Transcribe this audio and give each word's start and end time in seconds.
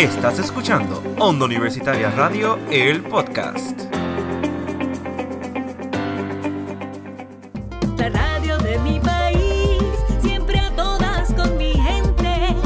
Estás 0.00 0.38
escuchando 0.38 1.02
Onda 1.18 1.44
Universitaria 1.44 2.10
Radio, 2.12 2.58
el 2.70 3.02
podcast. 3.02 3.78
La 7.98 8.08
radio 8.08 8.56
de 8.60 8.78
mi 8.78 8.98
país, 8.98 9.82
siempre 10.22 10.58
a 10.58 10.74
todas 10.74 11.30
con 11.34 11.54
mi 11.58 11.74
gente, 11.74 12.56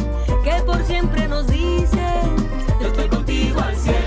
que 0.45 0.62
por 0.64 0.80
siempre 0.84 1.27
nos 1.27 1.48
dice, 1.48 2.06
yo 2.80 2.86
estoy 2.86 3.09
contigo 3.09 3.60
al 3.60 3.74
cielo. 3.74 3.98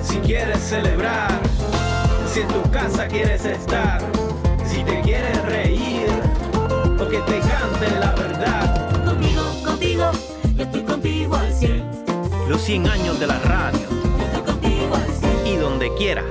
Si 0.00 0.18
quieres 0.18 0.60
celebrar, 0.60 1.40
si 2.32 2.42
en 2.42 2.48
tu 2.50 2.70
casa 2.70 3.08
quieres 3.08 3.44
estar, 3.44 4.00
si 4.64 4.84
te 4.84 5.00
quieres 5.00 5.42
reír 5.42 6.06
o 6.54 7.08
que 7.08 7.18
te 7.18 7.40
cante 7.40 7.98
la 7.98 8.12
verdad. 8.12 8.29
Los 12.60 12.66
100 12.66 12.88
años 12.88 13.18
de 13.18 13.26
la 13.26 13.38
radio 13.38 13.88
y 15.46 15.56
donde 15.56 15.94
quiera. 15.94 16.22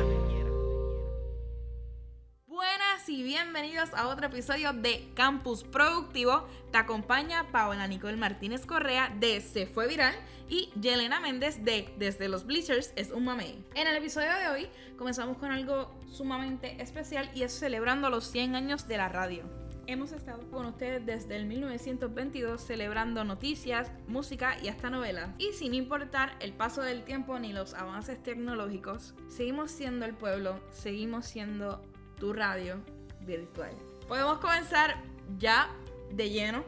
Buenas 2.46 3.10
y 3.10 3.24
bienvenidos 3.24 3.90
a 3.96 4.08
otro 4.10 4.28
episodio 4.28 4.72
de 4.74 5.10
Campus 5.16 5.64
Productivo. 5.64 6.48
Te 6.72 6.78
acompaña 6.78 7.52
Paola 7.52 7.88
Nicole 7.88 8.16
Martínez 8.16 8.68
Correa 8.68 9.12
de 9.20 9.42
Se 9.42 9.66
Fue 9.66 9.88
Viral 9.88 10.14
y 10.48 10.70
Yelena 10.80 11.20
Méndez 11.20 11.66
de 11.66 11.92
Desde 11.98 12.30
los 12.30 12.46
Bleachers 12.46 12.94
es 12.96 13.10
un 13.10 13.26
mamey. 13.26 13.66
En 13.74 13.88
el 13.88 13.98
episodio 13.98 14.32
de 14.36 14.50
hoy 14.50 14.70
comenzamos 15.00 15.36
con 15.40 15.52
algo 15.52 16.00
sumamente 16.12 16.80
especial 16.80 17.32
y 17.34 17.42
es 17.42 17.54
celebrando 17.58 18.12
los 18.12 18.26
100 18.26 18.54
años 18.54 18.88
de 18.88 18.98
la 18.98 19.10
radio. 19.10 19.69
Hemos 19.90 20.12
estado 20.12 20.48
con 20.52 20.68
ustedes 20.68 21.04
desde 21.04 21.36
el 21.36 21.48
1922 21.48 22.62
celebrando 22.62 23.24
noticias, 23.24 23.92
música 24.08 24.56
y 24.62 24.68
hasta 24.68 24.92
novelas. 24.92 25.32
Y 25.40 25.54
sin 25.54 25.74
importar 25.74 26.36
el 26.42 26.54
paso 26.54 26.84
del 26.84 27.04
tiempo 27.04 27.40
ni 27.40 27.54
los 27.54 27.74
avances 27.74 28.22
tecnológicos, 28.22 29.16
seguimos 29.30 29.72
siendo 29.72 30.06
el 30.06 30.14
pueblo, 30.14 30.60
seguimos 30.70 31.26
siendo 31.26 31.82
tu 32.20 32.34
radio 32.34 32.76
virtual. 33.22 33.72
Después 33.98 34.22
comenzar 34.38 35.02
ya 35.40 35.72
de 36.12 36.30
lleno 36.30 36.64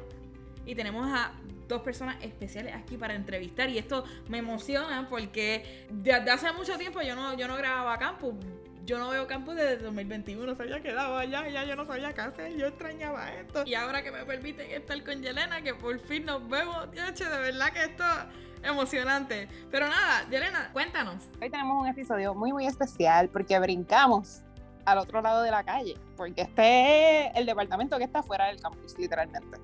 y 0.65 0.73
tenemos 0.73 1.05
a 1.07 1.33
dos 1.67 1.83
personas 1.83 2.17
especiales 2.23 2.73
aquí 2.73 2.97
para 2.97 3.13
entrevistar 3.13 3.69
y 3.69 3.77
esto 3.77 4.03
me 4.29 4.39
emociona 4.39 5.07
porque 5.07 5.85
desde 5.91 6.31
hace 6.31 6.51
mucho 6.53 6.75
tiempo 6.79 7.03
yo 7.03 7.15
no, 7.15 7.37
yo 7.37 7.47
no 7.47 7.55
grababa 7.55 7.99
campus. 7.99 8.33
Yo 8.83 8.97
no 8.97 9.09
veo 9.09 9.27
campus 9.27 9.55
desde 9.55 9.77
2021, 9.77 10.55
se 10.55 10.63
había 10.63 10.81
quedado 10.81 11.15
allá, 11.15 11.47
ya 11.49 11.63
yo 11.65 11.75
no 11.75 11.85
sabía 11.85 12.13
qué 12.13 12.21
hacer, 12.21 12.57
yo 12.57 12.67
extrañaba 12.67 13.31
esto. 13.33 13.63
Y 13.65 13.75
ahora 13.75 14.01
que 14.01 14.11
me 14.11 14.25
permiten 14.25 14.71
estar 14.71 15.03
con 15.03 15.21
Yelena, 15.21 15.61
que 15.61 15.75
por 15.75 15.99
fin 15.99 16.25
nos 16.25 16.47
vemos, 16.49 16.89
de 16.91 16.99
verdad 16.99 17.71
que 17.71 17.83
esto 17.83 18.03
es 18.63 18.69
emocionante. 18.69 19.47
Pero 19.69 19.87
nada, 19.87 20.27
Yelena, 20.31 20.71
cuéntanos. 20.73 21.23
Hoy 21.39 21.51
tenemos 21.51 21.79
un 21.79 21.87
episodio 21.87 22.33
muy, 22.33 22.51
muy 22.51 22.65
especial 22.65 23.29
porque 23.29 23.59
brincamos 23.59 24.41
al 24.85 24.97
otro 24.97 25.21
lado 25.21 25.43
de 25.43 25.51
la 25.51 25.63
calle, 25.63 25.95
porque 26.17 26.41
este 26.41 27.27
es 27.27 27.31
el 27.35 27.45
departamento 27.45 27.99
que 27.99 28.05
está 28.05 28.23
fuera 28.23 28.47
del 28.47 28.59
campus, 28.59 28.97
literalmente. 28.97 29.59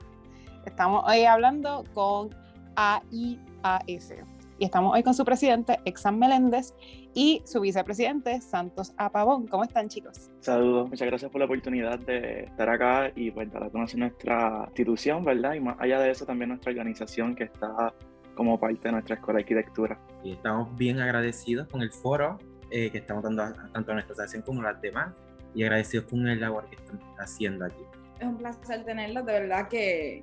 Estamos 0.64 1.04
hoy 1.08 1.26
hablando 1.26 1.86
con 1.96 2.30
AIAS 2.76 4.14
y 4.60 4.66
estamos 4.66 4.94
hoy 4.94 5.04
con 5.04 5.14
su 5.14 5.24
presidente, 5.26 5.80
Exam 5.86 6.18
Meléndez, 6.18 6.74
y 7.20 7.42
su 7.46 7.60
vicepresidente, 7.62 8.40
Santos 8.42 8.94
Apavón. 8.96 9.48
¿Cómo 9.48 9.64
están, 9.64 9.90
chicos? 9.90 10.30
Saludos, 10.40 10.88
muchas 10.88 11.08
gracias 11.08 11.32
por 11.32 11.40
la 11.40 11.46
oportunidad 11.46 11.98
de 11.98 12.44
estar 12.44 12.70
acá 12.70 13.12
y 13.16 13.32
pues 13.32 13.52
dar 13.52 13.64
a 13.64 13.70
conocer 13.72 13.98
nuestra 14.00 14.66
institución, 14.68 15.26
¿verdad? 15.26 15.56
Y 15.56 15.60
más 15.60 15.78
allá 15.80 16.00
de 16.00 16.12
eso 16.12 16.28
también 16.28 16.50
nuestra 16.50 16.72
organización 16.72 17.36
que 17.36 17.46
está 17.46 17.92
como 18.36 18.60
parte 18.60 18.82
de 18.84 18.92
nuestra 18.92 19.16
escuela 19.16 19.38
de 19.40 19.44
arquitectura. 19.46 20.00
y 20.24 20.34
estamos 20.34 20.78
bien 20.78 21.00
agradecidos 21.00 21.68
con 21.70 21.82
el 21.82 21.92
foro 21.92 22.38
eh, 22.70 22.92
que 22.92 23.00
estamos 23.00 23.24
dando 23.24 23.42
a- 23.44 23.70
tanto 23.74 23.92
a 23.92 23.94
nuestra 23.96 24.14
asociación 24.14 24.44
como 24.44 24.62
a 24.62 24.74
las 24.74 24.82
demás 24.82 25.12
y 25.56 25.64
agradecidos 25.64 26.06
con 26.06 26.28
el 26.28 26.40
labor 26.40 26.68
que 26.70 26.76
están 26.76 27.00
haciendo 27.18 27.66
aquí. 27.66 27.82
Es 28.20 28.28
un 28.28 28.38
placer 28.38 28.84
tenerlos, 28.86 29.26
de 29.26 29.34
verdad 29.40 29.68
que 29.70 30.22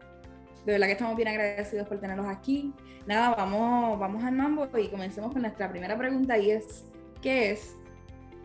de 0.65 0.73
verdad 0.73 0.87
que 0.87 0.93
estamos 0.93 1.17
bien 1.17 1.29
agradecidos 1.29 1.87
por 1.87 1.99
tenerlos 1.99 2.27
aquí. 2.27 2.73
Nada, 3.07 3.35
vamos, 3.35 3.99
vamos 3.99 4.25
al 4.25 4.33
mambo 4.33 4.67
y 4.79 4.89
comencemos 4.89 5.33
con 5.33 5.43
nuestra 5.43 5.71
primera 5.71 5.97
pregunta 5.97 6.39
y 6.39 6.53
es 6.53 6.85
¿qué 7.21 7.51
es 7.53 7.77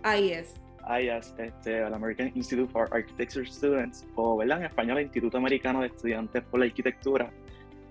AIS? 0.04 0.56
IAS, 0.90 1.36
este, 1.38 1.80
el 1.80 1.94
American 1.94 2.32
Institute 2.34 2.72
for 2.72 2.90
Architecture 2.92 3.46
Students, 3.46 4.08
o 4.16 4.38
¿verdad? 4.38 4.60
en 4.60 4.66
español 4.66 5.02
Instituto 5.02 5.38
Americano 5.38 5.82
de 5.82 5.88
Estudiantes 5.88 6.44
por 6.44 6.60
la 6.60 6.66
Arquitectura. 6.66 7.32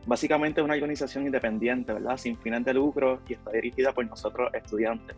Básicamente 0.06 0.60
es 0.60 0.64
una 0.64 0.74
organización 0.74 1.26
independiente, 1.26 1.92
¿verdad? 1.92 2.16
Sin 2.16 2.36
fines 2.38 2.64
de 2.64 2.74
lucro 2.74 3.20
y 3.28 3.34
está 3.34 3.52
dirigida 3.52 3.92
por 3.92 4.06
nosotros 4.06 4.52
estudiantes. 4.54 5.16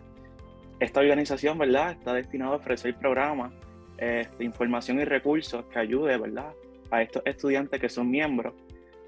Esta 0.78 1.00
organización, 1.00 1.56
¿verdad? 1.59 1.92
Está 1.92 2.12
destinada 2.12 2.53
a 2.53 2.56
ofrecer 2.56 2.97
programas, 2.97 3.53
este, 3.97 4.44
información 4.44 5.00
y 5.00 5.04
recursos 5.04 5.65
que 5.66 5.78
ayude, 5.78 6.19
¿verdad? 6.19 6.53
A 6.91 7.03
estos 7.03 7.22
estudiantes 7.25 7.81
que 7.81 7.88
son 7.88 8.10
miembros 8.10 8.53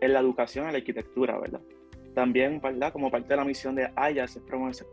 en 0.02 0.12
la 0.12 0.20
educación 0.20 0.66
en 0.66 0.72
la 0.72 0.78
arquitectura, 0.78 1.38
¿verdad? 1.38 1.60
También, 2.14 2.60
¿verdad? 2.60 2.92
Como 2.92 3.10
parte 3.10 3.28
de 3.28 3.36
la 3.36 3.44
misión 3.44 3.76
de 3.76 3.88
IAS 3.96 4.36
es 4.36 4.42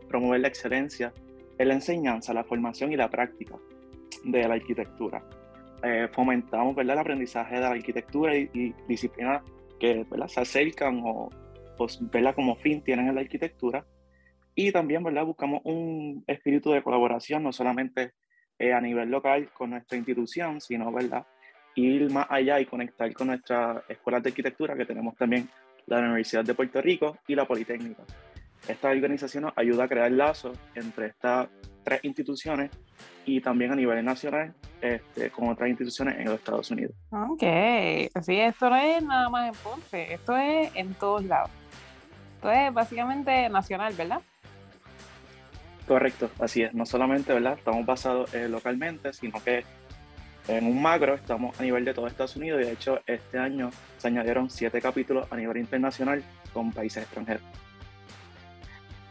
promover, 0.08 0.40
la 0.40 0.48
excelencia 0.48 1.12
en 1.58 1.68
la 1.68 1.74
enseñanza, 1.74 2.32
la 2.32 2.44
formación 2.44 2.92
y 2.92 2.96
la 2.96 3.10
práctica 3.10 3.56
de 4.24 4.48
la 4.48 4.54
arquitectura. 4.54 5.22
Eh, 5.82 6.08
fomentamos 6.12 6.76
¿verdad? 6.76 6.94
el 6.94 7.00
aprendizaje 7.00 7.56
de 7.56 7.60
la 7.60 7.70
arquitectura 7.70 8.36
y, 8.36 8.48
y 8.54 8.74
disciplinas 8.86 9.42
que 9.78 10.06
¿verdad? 10.08 10.28
se 10.28 10.40
acercan 10.40 11.02
o, 11.04 11.28
o, 11.76 11.86
¿verdad? 12.12 12.34
como 12.34 12.54
fin 12.56 12.80
tienen 12.82 13.08
en 13.08 13.16
la 13.16 13.20
arquitectura. 13.20 13.84
Y 14.54 14.70
también 14.70 15.02
¿verdad? 15.02 15.24
buscamos 15.24 15.60
un 15.64 16.22
espíritu 16.28 16.70
de 16.70 16.82
colaboración, 16.82 17.42
no 17.42 17.52
solamente 17.52 18.12
eh, 18.58 18.72
a 18.72 18.80
nivel 18.80 19.10
local 19.10 19.50
con 19.52 19.70
nuestra 19.70 19.98
institución, 19.98 20.60
sino 20.60 20.92
¿verdad? 20.92 21.26
Ir 21.84 22.10
más 22.10 22.26
allá 22.28 22.60
y 22.60 22.66
conectar 22.66 23.12
con 23.12 23.28
nuestras 23.28 23.82
escuelas 23.88 24.22
de 24.22 24.30
arquitectura 24.30 24.76
que 24.76 24.84
tenemos 24.84 25.16
también 25.16 25.48
la 25.86 25.98
Universidad 25.98 26.44
de 26.44 26.54
Puerto 26.54 26.80
Rico 26.80 27.18
y 27.26 27.34
la 27.34 27.46
Politécnica. 27.46 28.02
Esta 28.68 28.90
organización 28.90 29.44
nos 29.44 29.52
ayuda 29.56 29.84
a 29.84 29.88
crear 29.88 30.10
lazos 30.10 30.58
entre 30.74 31.06
estas 31.06 31.48
tres 31.82 32.00
instituciones 32.04 32.70
y 33.24 33.40
también 33.40 33.72
a 33.72 33.76
nivel 33.76 34.04
nacional 34.04 34.54
este, 34.80 35.30
con 35.30 35.48
otras 35.48 35.68
instituciones 35.68 36.18
en 36.18 36.26
los 36.26 36.34
Estados 36.34 36.70
Unidos. 36.70 36.94
Ok, 37.10 37.42
así 38.14 38.38
esto 38.38 38.70
no 38.70 38.76
es 38.76 39.02
nada 39.02 39.28
más 39.28 39.48
en 39.48 39.62
Ponce, 39.62 40.14
esto 40.14 40.36
es 40.36 40.70
en 40.74 40.94
todos 40.94 41.24
lados. 41.24 41.50
Esto 42.36 42.50
es 42.50 42.72
básicamente 42.72 43.48
nacional, 43.48 43.92
¿verdad? 43.96 44.20
Correcto, 45.86 46.30
así 46.38 46.62
es. 46.62 46.72
No 46.72 46.86
solamente 46.86 47.32
¿verdad? 47.32 47.58
estamos 47.58 47.84
basados 47.84 48.32
eh, 48.34 48.48
localmente, 48.48 49.12
sino 49.12 49.42
que 49.42 49.64
en 50.56 50.66
un 50.66 50.82
macro 50.82 51.14
estamos 51.14 51.58
a 51.60 51.62
nivel 51.62 51.84
de 51.84 51.94
todo 51.94 52.06
Estados 52.06 52.34
Unidos 52.36 52.60
y 52.60 52.64
de 52.64 52.72
hecho 52.72 53.00
este 53.06 53.38
año 53.38 53.70
se 53.98 54.08
añadieron 54.08 54.50
siete 54.50 54.80
capítulos 54.80 55.26
a 55.30 55.36
nivel 55.36 55.58
internacional 55.58 56.22
con 56.52 56.72
países 56.72 57.04
extranjeros. 57.04 57.42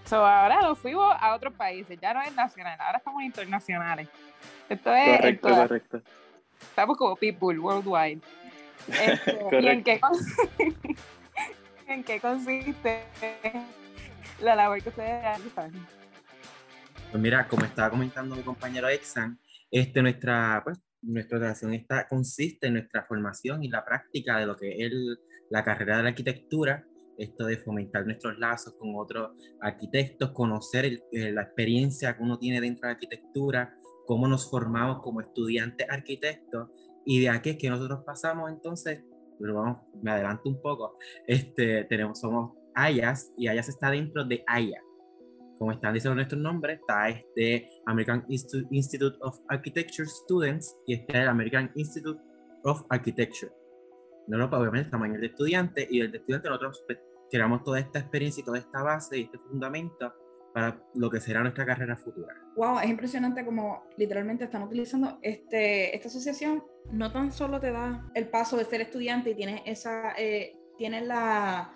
So, 0.06 0.26
ahora 0.26 0.62
nos 0.62 0.80
fuimos 0.80 1.16
a 1.20 1.36
otros 1.36 1.54
países, 1.54 1.98
ya 2.02 2.14
no 2.14 2.22
es 2.22 2.34
nacional, 2.34 2.78
ahora 2.82 2.98
estamos 2.98 3.24
internacionales. 3.24 4.10
Esto 4.68 4.94
es, 4.94 5.18
Correcto, 5.18 5.50
correcto. 5.50 6.02
estamos 6.62 6.98
como 6.98 7.16
people 7.16 7.58
worldwide. 7.60 8.22
Este, 8.88 9.62
¿Y 9.62 9.68
en 9.68 9.84
qué, 9.84 10.00
en 11.88 12.04
qué 12.04 12.20
consiste 12.20 13.04
la 14.42 14.56
labor 14.56 14.82
que 14.82 14.90
ustedes 14.90 15.22
realizan? 15.22 15.88
Pues 17.12 17.22
mira, 17.22 17.46
como 17.48 17.66
estaba 17.66 17.90
comentando 17.90 18.36
mi 18.36 18.42
compañero 18.42 18.88
Exan, 18.88 19.38
este, 19.70 20.02
nuestra, 20.02 20.62
pues, 20.64 20.80
nuestra 21.02 21.40
relación 21.40 21.74
está, 21.74 22.08
consiste 22.08 22.68
en 22.68 22.74
nuestra 22.74 23.06
formación 23.06 23.64
y 23.64 23.70
la 23.70 23.86
práctica 23.86 24.38
de 24.38 24.46
lo 24.46 24.56
que 24.56 24.70
es 24.72 24.92
el- 24.92 25.18
la 25.50 25.64
carrera 25.64 25.98
de 25.98 26.04
la 26.04 26.10
arquitectura, 26.10 26.86
esto 27.18 27.46
de 27.46 27.58
fomentar 27.58 28.06
nuestros 28.06 28.38
lazos 28.40 28.76
con 28.78 28.96
otros 28.96 29.32
arquitectos, 29.62 30.32
conocer 30.32 30.86
el- 30.86 31.04
eh, 31.12 31.32
la 31.32 31.44
experiencia 31.44 32.16
que 32.16 32.24
uno 32.24 32.38
tiene 32.38 32.62
dentro 32.62 32.82
de 32.82 32.94
la 32.94 32.94
arquitectura, 32.94 33.76
cómo 34.06 34.28
nos 34.28 34.50
formamos 34.50 35.02
como 35.02 35.22
estudiantes 35.22 35.88
arquitectos 35.90 36.70
y 37.06 37.22
de 37.22 37.30
aquí 37.30 37.52
es 37.52 37.58
que 37.58 37.70
nosotros 37.70 38.04
pasamos 38.06 38.50
entonces, 38.52 39.04
pero 39.40 39.56
vamos, 39.56 39.80
me 40.02 40.12
adelanto 40.12 40.50
un 40.50 40.62
poco, 40.62 40.98
este, 41.28 41.86
tenemos, 41.86 42.20
somos 42.20 42.58
AYAS 42.76 43.34
y 43.38 43.48
AYAS 43.48 43.70
está 43.70 43.92
dentro 43.92 44.24
de 44.26 44.44
AYA. 44.48 44.82
Como 45.60 45.74
están 45.74 45.94
diciendo 45.94 46.16
nuestros 46.16 46.42
nombres, 46.42 46.80
está 46.80 47.10
este 47.10 47.70
American 47.86 48.26
Institute 48.30 49.18
of 49.22 49.38
Architecture 49.50 50.08
Students 50.08 50.80
y 50.88 50.94
este 50.94 51.18
el 51.18 51.28
American 51.28 51.70
Institute 51.76 52.20
of 52.64 52.86
Architecture. 52.90 53.52
No, 54.28 54.50
pues, 54.50 54.62
obviamente 54.62 54.96
en 54.96 55.16
el 55.16 55.22
de 55.22 55.28
estudiante 55.28 55.88
y 55.90 56.00
el 56.00 56.12
de 56.12 56.20
estudiante 56.20 56.48
nosotros 56.48 56.84
pues, 56.88 57.00
creamos 57.30 57.64
toda 57.64 57.80
esta 57.80 58.00
experiencia 58.00 58.42
y 58.42 58.46
toda 58.46 58.58
esta 58.58 58.84
base 58.84 59.18
y 59.18 59.24
este 59.24 59.38
fundamento 59.40 60.14
para 60.54 60.82
lo 60.96 61.10
que 61.10 61.20
será 61.20 61.42
nuestra 61.42 61.66
carrera 61.66 61.98
futura. 61.98 62.34
Wow, 62.56 62.80
es 62.80 62.90
impresionante 62.90 63.44
como 63.44 63.84
literalmente 63.98 64.46
están 64.46 64.64
utilizando 64.64 65.20
este, 65.22 65.96
esta 65.96 66.08
asociación. 66.08 66.64
No 66.92 67.12
tan 67.12 67.32
solo 67.32 67.60
te 67.60 67.72
da 67.72 68.10
el 68.16 68.30
paso 68.30 68.56
de 68.56 68.66
ser 68.66 68.82
estudiante 68.82 69.32
y 69.32 69.36
tienes 69.36 69.62
esa, 69.66 70.14
eh, 70.18 70.58
tienes 70.78 71.06
la, 71.06 71.74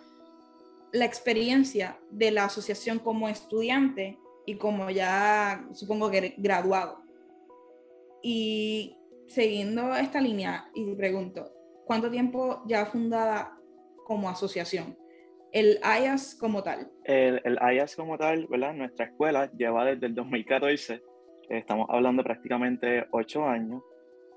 la 0.94 1.06
experiencia 1.06 2.00
de 2.12 2.32
la 2.32 2.46
asociación 2.46 3.00
como 3.00 3.28
estudiante 3.28 4.20
y 4.46 4.56
como 4.56 4.90
ya 4.92 5.68
supongo 5.74 6.10
que 6.12 6.36
graduado. 6.38 7.00
Y 8.22 8.96
siguiendo 9.28 9.94
esta 9.96 10.22
línea, 10.22 10.70
y 10.76 10.96
pregunto, 10.96 11.52
¿cuánto 11.86 12.12
tiempo 12.12 12.62
ya 12.68 12.86
fundada 12.86 13.58
como 14.06 14.30
asociación? 14.30 14.98
El 15.52 15.80
IAS 15.84 16.36
como 16.36 16.62
tal. 16.62 16.92
El, 17.04 17.42
el 17.44 17.58
IAS 17.76 17.96
como 17.96 18.18
tal, 18.18 18.48
¿verdad? 18.48 18.74
Nuestra 18.74 19.08
escuela 19.08 19.52
lleva 19.52 19.86
desde 19.86 20.06
el 20.06 20.16
2014, 20.16 21.02
estamos 21.50 21.88
hablando 21.90 22.24
prácticamente 22.24 23.08
ocho 23.12 23.46
años, 23.46 23.82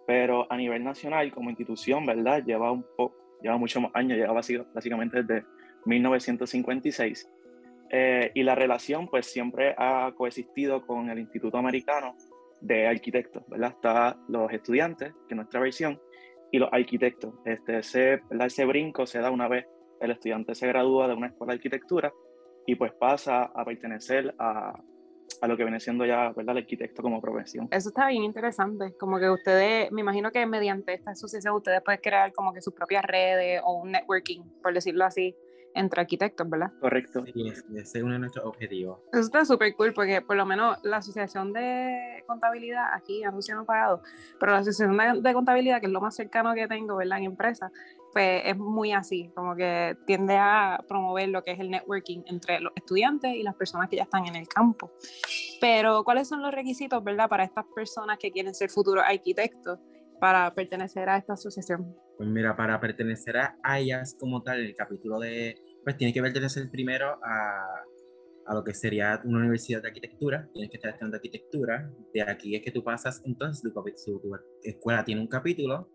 pero 0.07 0.51
a 0.51 0.57
nivel 0.57 0.83
nacional 0.83 1.31
como 1.33 1.51
institución, 1.51 2.07
¿verdad? 2.07 2.43
Lleva 2.45 2.73
un 2.73 2.87
poco, 2.97 3.15
lleva 3.43 3.59
muchos 3.59 3.85
años, 3.93 4.17
lleva 4.17 4.33
básicamente 4.33 5.23
desde 5.23 5.45
1956. 5.87 7.31
Eh, 7.91 8.33
y 8.35 8.43
la 8.43 8.55
relación 8.55 9.09
pues 9.09 9.27
siempre 9.27 9.75
ha 9.79 10.13
coexistido 10.17 10.85
con 10.85 11.09
el 11.09 11.21
Instituto 11.21 11.57
Americano 11.57 12.17
de 12.61 12.87
Arquitectos, 12.89 13.45
¿verdad? 13.49 13.71
Está 13.71 14.19
los 14.29 14.53
estudiantes, 14.53 15.13
que 15.29 15.35
es 15.35 15.37
nuestra 15.37 15.61
versión, 15.61 16.01
y 16.51 16.59
los 16.59 16.69
arquitectos. 16.73 17.35
Este, 17.45 17.79
ese, 17.79 18.23
ese 18.41 18.65
brinco 18.65 19.07
se 19.07 19.21
da 19.21 19.31
una 19.31 19.49
vez 19.49 19.67
el 20.01 20.11
estudiante 20.11 20.55
se 20.55 20.67
gradúa 20.67 21.09
de 21.09 21.15
una 21.15 21.29
escuela 21.29 21.53
de 21.53 21.57
arquitectura 21.57 22.13
y 22.67 22.75
pues 22.75 22.93
pasa 22.93 23.45
a 23.45 23.65
pertenecer 23.65 24.35
a, 24.39 24.75
a 25.41 25.49
lo 25.49 25.57
que 25.57 25.63
viene 25.63 25.81
siendo 25.81 26.05
ya, 26.05 26.33
¿verdad? 26.33 26.57
El 26.57 26.63
arquitecto 26.63 27.03
como 27.03 27.21
profesión. 27.21 27.69
Eso 27.71 27.89
está 27.89 28.09
bien 28.09 28.25
interesante, 28.25 28.95
como 28.99 29.19
que 29.19 29.31
ustedes, 29.31 29.91
me 29.93 30.01
imagino 30.01 30.31
que 30.31 30.45
mediante 30.47 30.95
esta 30.95 31.13
asociación 31.13 31.55
ustedes 31.55 31.81
pueden 31.83 32.01
crear 32.01 32.33
como 32.33 32.53
que 32.53 32.61
sus 32.61 32.75
propias 32.75 33.05
redes 33.05 33.61
o 33.65 33.75
un 33.75 33.93
networking, 33.93 34.43
por 34.63 34.75
decirlo 34.75 35.05
así, 35.05 35.35
entre 35.77 36.01
arquitectos, 36.01 36.49
¿verdad? 36.49 36.73
Correcto. 36.81 37.25
Sí, 37.25 37.49
ese 37.49 37.99
es 37.99 38.03
uno 38.03 38.15
de 38.15 38.19
nuestros 38.21 38.45
objetivos. 38.45 39.01
Eso 39.13 39.23
está 39.23 39.45
súper 39.45 39.75
cool 39.75 39.93
porque 39.93 40.23
por 40.23 40.37
lo 40.37 40.47
menos 40.47 40.79
la 40.83 40.99
asociación 40.99 41.53
de 41.53 42.25
contabilidad, 42.27 42.95
aquí 42.95 43.23
anuncio 43.25 43.55
no 43.55 43.65
pagado, 43.65 44.03
pero 44.41 44.53
la 44.53 44.59
asociación 44.59 44.97
de, 44.97 45.21
de, 45.21 45.35
contabilidad, 45.35 45.81
que 45.81 45.87
es 45.87 45.93
lo 45.93 46.01
más 46.01 46.17
cercano 46.17 46.55
que 46.55 46.67
tengo, 46.67 46.97
¿verdad? 46.97 47.19
En 47.19 47.25
empresa, 47.25 47.71
pues 48.13 48.43
es 48.47 48.57
muy 48.57 48.93
así, 48.93 49.31
como 49.35 49.55
que 49.55 49.97
tiende 50.07 50.37
a 50.37 50.83
promover 50.89 51.29
lo 51.29 51.43
que 51.43 51.53
es 51.53 51.61
el 51.61 51.71
networking 51.71 52.23
entre 52.27 52.61
los 52.61 52.73
estudiantes 52.75 53.35
y 53.35 53.43
las 53.43 53.55
personas 53.55 53.91
que 53.91 53.97
ya 53.97 54.05
están 54.05 54.27
en 54.27 54.37
el 54.37 54.49
campo. 54.49 54.91
Pero, 55.61 56.03
¿cuáles 56.03 56.27
son 56.27 56.41
los 56.41 56.53
requisitos, 56.53 57.05
¿verdad? 57.05 57.29
Para 57.29 57.45
estas 57.45 57.67
personas 57.75 58.19
que 58.19 58.31
quieren 58.31 58.55
ser 58.55 58.71
futuros 58.71 59.05
arquitectos 59.07 59.79
para 60.21 60.55
pertenecer 60.55 61.09
a 61.09 61.17
esta 61.17 61.35
asociación? 61.35 61.95
Pues 62.17 62.29
mira, 62.29 62.57
para 62.57 62.81
pertenecer 62.81 63.37
a 63.37 63.59
AYAS 63.63 64.17
como 64.19 64.43
tal, 64.43 64.61
el 64.61 64.75
capítulo 64.75 65.19
de 65.19 65.57
pues 65.85 65.97
tiene 65.97 66.13
que 66.13 66.21
pertenecer 66.21 66.69
primero 66.69 67.19
a, 67.23 67.83
a, 68.47 68.55
lo 68.55 68.65
que 68.65 68.75
sería 68.75 69.21
una 69.25 69.39
universidad 69.39 69.83
de 69.83 69.89
arquitectura, 69.89 70.49
tienes 70.53 70.69
que 70.69 70.79
estar 70.79 70.91
estudiando 70.91 71.17
arquitectura, 71.17 71.89
de 72.13 72.23
aquí 72.23 72.57
es 72.57 72.63
que 72.63 72.73
tú 72.73 72.83
pasas, 72.83 73.23
entonces 73.25 73.63
tu, 73.63 73.71
tu, 73.73 74.37
escuela 74.65 75.05
tiene 75.05 75.21
un 75.21 75.29
capítulo, 75.29 75.89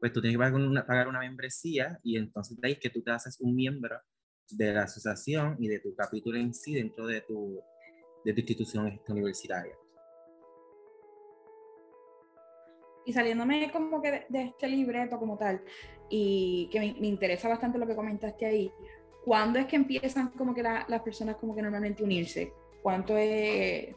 pues 0.00 0.12
tú 0.12 0.20
tienes 0.20 0.36
que 0.36 0.82
pagar 0.84 1.06
una, 1.06 1.20
membresía 1.20 2.00
y 2.02 2.16
entonces 2.16 2.58
de 2.60 2.68
ahí 2.68 2.78
que 2.80 2.90
tú 2.90 3.02
te 3.02 3.12
haces 3.12 3.38
un 3.40 3.54
miembro 3.54 4.00
de 4.50 4.72
la 4.72 4.82
asociación 4.82 5.56
y 5.60 5.68
de 5.68 5.78
tu 5.78 5.94
capítulo 5.94 6.36
en 6.36 6.52
sí 6.52 6.74
dentro 6.74 7.06
de 7.06 7.20
tu, 7.20 7.60
de 8.24 8.32
tu 8.32 8.40
institución 8.40 9.00
universitaria. 9.06 9.76
Y 13.10 13.12
saliéndome 13.12 13.72
como 13.72 14.00
que 14.00 14.24
de, 14.28 14.42
este 14.42 14.68
libreto 14.68 15.18
como 15.18 15.36
tal, 15.36 15.60
y 16.08 16.68
que 16.70 16.78
me, 16.78 17.08
interesa 17.08 17.48
bastante 17.48 17.76
lo 17.76 17.84
que 17.88 17.96
comentaste 17.96 18.46
ahí, 18.46 18.72
¿cuándo 19.24 19.58
es 19.58 19.66
que 19.66 19.74
empiezan 19.74 20.28
como 20.28 20.54
que 20.54 20.62
la, 20.62 20.86
las 20.88 21.02
personas 21.02 21.34
como 21.34 21.52
que 21.52 21.60
normalmente 21.60 22.04
unirse? 22.04 22.52
¿Cuánto 22.80 23.16
es 23.16 23.96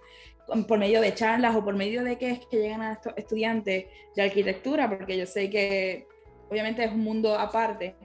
por 0.68 0.80
medio 0.80 1.00
de 1.00 1.14
charlas 1.14 1.56
o 1.56 1.64
por 1.64 1.76
medio 1.76 2.04
de 2.04 2.18
qué 2.18 2.32
es 2.32 2.40
que 2.48 2.58
llegan 2.58 2.82
a 2.82 2.94
estos 2.94 3.14
estudiantes 3.16 3.86
de 4.16 4.22
arquitectura? 4.24 4.90
Porque 4.90 5.16
yo 5.16 5.28
sé 5.28 5.48
que 5.48 6.08
obviamente 6.50 6.84
es 6.84 6.92
un 6.92 7.02
mundo 7.02 7.38
aparte, 7.38 7.96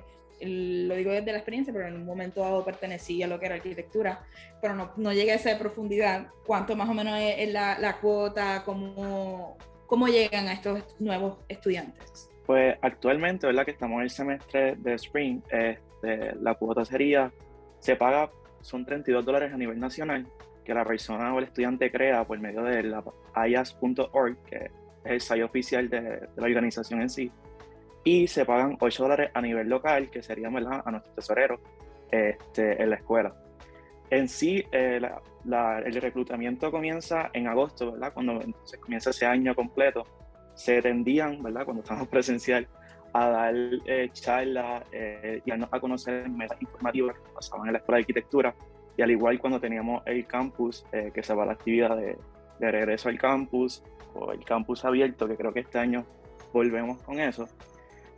lo 0.43 0.95
digo 0.95 1.11
desde 1.11 1.33
la 1.33 1.39
experiencia, 1.39 1.73
pero 1.73 1.89
en 1.89 1.95
un 1.95 2.05
momento 2.05 2.43
dado 2.43 2.67
pertenecía 2.67 3.25
a 3.25 3.29
lo 3.31 3.41
que 3.41 3.47
era 3.47 3.55
arquitectura, 3.55 4.27
pero 4.61 4.75
no, 4.75 4.93
no 4.99 5.15
llega 5.15 5.33
a 5.33 5.37
esa 5.37 5.59
profundidad. 5.59 6.29
¿Cuánto 6.47 6.77
más 6.77 6.91
o 6.91 6.93
menos 6.93 7.19
es, 7.19 7.51
la, 7.51 7.99
cuota? 7.99 8.63
¿Cómo, 8.67 9.57
¿Cómo 9.89 10.07
llegan 10.07 10.47
a 10.49 10.53
estos 10.53 10.85
nuevos 11.01 11.39
estudiantes? 11.49 12.31
Pues 12.45 12.77
actualmente, 12.83 13.47
¿verdad? 13.47 13.65
Que 13.65 13.71
estamos 13.71 13.97
en 13.97 14.03
el 14.03 14.11
semestre 14.11 14.77
de 14.77 14.93
Spring, 14.93 15.41
este, 15.51 16.35
la 16.43 16.55
cuota 16.57 16.85
sería, 16.85 17.33
se 17.79 17.97
paga, 17.97 18.31
son 18.61 18.85
32 18.85 19.25
dólares 19.25 19.51
a 19.51 19.57
nivel 19.57 19.81
nacional, 19.81 20.27
que 20.63 20.75
la 20.75 20.85
persona 20.85 21.35
o 21.35 21.39
el 21.39 21.47
estudiante 21.47 21.91
crea 21.91 22.23
por 22.25 22.39
medio 22.39 22.63
de 22.65 22.83
la 22.83 23.03
IAS.org, 23.49 24.37
que 24.45 24.57
es 24.57 24.71
el 25.05 25.21
site 25.23 25.45
oficial 25.45 25.89
de, 25.89 26.29
la 26.37 26.45
organización 26.45 27.01
en 27.01 27.09
sí, 27.09 27.33
y 28.05 28.27
se 28.27 28.45
pagan 28.45 28.77
8 28.79 29.03
dólares 29.03 29.31
a 29.33 29.41
nivel 29.41 29.71
local, 29.71 30.11
que 30.11 30.23
sería 30.23 30.51
¿verdad? 30.51 30.83
a 30.85 30.91
nuestro 30.91 31.15
tesorero 31.15 31.61
este, 32.11 32.83
en 32.83 32.91
la 32.91 32.97
escuela. 32.97 33.35
En 34.11 34.29
sí, 34.29 34.65
eh, 34.73 34.99
la, 35.01 35.21
la, 35.45 35.81
el 35.81 35.95
reclutamiento 35.95 36.71
comienza 36.71 37.31
en 37.33 37.47
agosto, 37.47 37.93
¿verdad? 37.93 38.13
Cuando 38.13 38.41
entonces 38.41 38.79
comienza 38.81 39.11
ese 39.11 39.27
año 39.27 39.55
completo. 39.55 40.05
Se 40.55 40.83
tendían, 40.83 41.43
¿verdad? 41.43 41.65
Cuando 41.65 41.83
estamos 41.83 42.09
presencial, 42.15 42.67
a 43.13 43.29
dar 43.29 43.55
eh, 43.87 44.11
charlas 44.13 44.85
eh, 44.93 45.41
y 45.45 45.51
a, 45.51 45.69
a 45.71 45.81
conocer 45.81 46.29
metas 46.29 46.61
informativas 46.61 47.17
que 47.17 47.31
pasaban 47.35 47.67
en 47.67 47.73
la 47.73 47.79
Escuela 47.79 47.97
de 47.97 48.03
Arquitectura. 48.03 48.55
Y 48.97 49.03
al 49.03 49.11
igual 49.11 49.39
cuando 49.39 49.61
teníamos 49.61 50.03
el 50.07 50.27
campus, 50.27 50.85
eh, 50.93 51.11
que 51.15 51.23
se 51.23 51.33
va 51.33 51.47
la 51.47 51.53
actividad 51.53 51.97
de, 51.97 52.17
de, 52.59 52.71
regreso 52.73 53.09
al 53.09 53.19
campus 53.19 53.83
o 54.15 54.33
el 54.33 54.45
campus 54.45 54.85
abierto, 54.85 55.29
que 55.29 55.37
creo 55.37 55.53
que 55.53 55.61
este 55.61 55.79
año 55.79 56.05
volvemos 56.53 57.01
con 57.03 57.21
eso. 57.21 57.47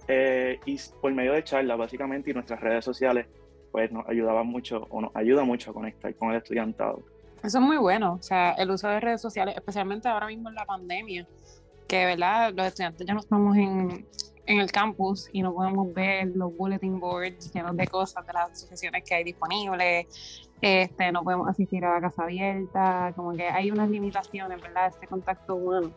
Eh, 0.08 0.58
y 0.64 0.78
por 1.00 1.12
medio 1.12 1.34
de 1.34 1.44
charlas, 1.44 1.78
básicamente, 1.78 2.31
y 2.31 2.34
nuestras 2.34 2.60
redes 2.60 2.84
sociales, 2.84 3.26
pues 3.70 3.90
nos 3.93 4.08
ayudaba 4.08 4.43
mucho 4.43 4.87
o 4.90 5.00
nos 5.00 5.14
ayuda 5.14 5.44
mucho 5.44 5.70
a 5.70 5.75
conectar 5.75 6.14
con 6.14 6.31
el 6.31 6.37
estudiantado. 6.37 7.02
Eso 7.43 7.58
es 7.58 7.64
muy 7.64 7.78
bueno, 7.78 8.14
o 8.14 8.22
sea, 8.22 8.52
el 8.52 8.70
uso 8.70 8.88
de 8.88 9.00
redes 9.00 9.20
sociales, 9.20 9.56
especialmente 9.56 10.08
ahora 10.08 10.26
mismo 10.26 10.50
en 10.50 10.55
la 10.55 10.67
pandemia, 10.67 11.26
que, 11.88 12.05
¿verdad? 12.05 12.52
Los 12.55 12.67
estudiantes 12.67 13.06
ya 13.06 13.14
no 13.14 13.20
estamos 13.20 13.56
en, 13.56 14.06
en 14.46 14.61
el 14.61 14.70
campus 14.70 15.28
y 15.32 15.42
no 15.42 15.54
podemos 15.54 15.92
ver 15.94 16.28
los 16.35 16.54
bulletin 16.56 17.00
boards 17.00 17.52
llenos 17.52 17.76
de 17.76 17.87
cosas 17.87 18.26
de 18.26 18.33
las 18.33 18.50
asociaciones 18.50 19.04
que 19.04 19.14
hay 19.14 19.25
disponibles, 19.25 20.06
este, 20.61 21.12
no 21.12 21.23
podemos 21.23 21.49
asistir 21.49 21.85
a 21.85 21.94
la 21.94 22.00
casa 22.00 22.25
abierta, 22.25 23.12
como 23.16 23.33
que 23.33 23.49
hay 23.49 23.71
unas 23.71 23.88
limitaciones, 23.88 24.61
¿verdad? 24.61 24.88
Este 24.88 25.06
contacto 25.06 25.54
humano 25.54 25.90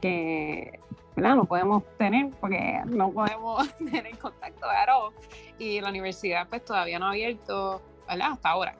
que, 0.00 0.80
No 1.20 1.44
podemos 1.44 1.82
tener 1.98 2.30
porque 2.40 2.80
no 2.86 3.12
podemos 3.12 3.68
tener 3.78 4.18
contacto 4.18 4.60
claro 4.60 5.12
y 5.58 5.80
la 5.80 5.90
universidad 5.90 6.48
pues 6.48 6.64
todavía 6.64 6.98
no 6.98 7.06
ha 7.06 7.10
abierto, 7.10 7.82
¿verdad? 8.08 8.32
Hasta 8.32 8.48
ahora. 8.48 8.74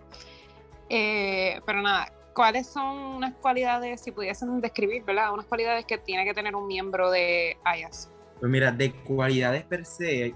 Eh, 0.89 1.61
pero 1.67 1.83
nada, 1.83 2.13
¿cuáles 2.35 2.67
son 2.67 2.97
unas 2.97 3.35
cualidades, 3.35 4.01
si 4.01 4.11
pudiesen 4.11 4.61
describir, 4.61 5.05
¿verdad? 5.05 5.33
Unas 5.33 5.47
cualidades 5.47 5.85
que 5.85 5.99
tiene 5.99 6.25
que 6.25 6.35
tener 6.35 6.57
un 6.57 6.67
miembro 6.67 7.11
de 7.11 7.57
IAS. 7.79 8.11
Pues 8.41 8.51
mira, 8.51 8.73
de 8.73 8.93
cualidades 8.93 9.65
per 9.65 9.85
se, 9.85 10.35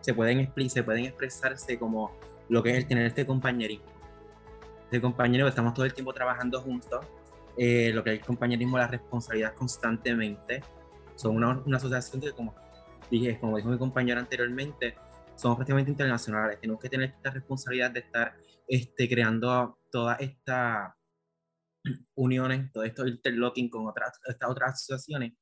se, 0.00 0.14
pueden, 0.14 0.52
se 0.68 0.82
pueden 0.82 1.04
expresarse 1.04 1.78
como 1.78 2.10
lo 2.48 2.62
que 2.62 2.70
es 2.70 2.78
el 2.78 2.86
tener 2.86 3.06
este 3.06 3.24
compañerismo. 3.24 3.86
Este 4.84 5.00
compañero 5.00 5.44
que 5.44 5.50
estamos 5.50 5.72
todo 5.72 5.86
el 5.86 5.94
tiempo 5.94 6.12
trabajando 6.12 6.60
juntos, 6.60 7.06
eh, 7.56 7.92
lo 7.94 8.02
que 8.02 8.14
es 8.14 8.18
el 8.18 8.26
compañerismo, 8.26 8.76
la 8.76 8.88
responsabilidad 8.88 9.54
constantemente. 9.54 10.62
Son 11.20 11.36
una, 11.36 11.62
una 11.66 11.76
asociación 11.76 12.22
que, 12.22 12.32
como 12.32 12.54
dije, 13.10 13.38
como 13.38 13.56
dijo 13.56 13.68
mi 13.68 13.78
compañero 13.78 14.20
anteriormente, 14.20 14.96
somos 15.36 15.56
prácticamente 15.56 15.90
internacionales. 15.90 16.58
Tenemos 16.60 16.80
que 16.80 16.88
tener 16.88 17.10
esta 17.10 17.30
responsabilidad 17.30 17.90
de 17.90 18.00
estar 18.00 18.34
este, 18.66 19.08
creando 19.08 19.78
todas 19.90 20.20
estas 20.20 20.94
uniones, 22.14 22.72
todo 22.72 22.84
esto 22.84 23.06
interlocking 23.06 23.68
con 23.68 23.86
otras, 23.86 24.20
estas 24.26 24.50
otras 24.50 24.72
asociaciones 24.74 25.32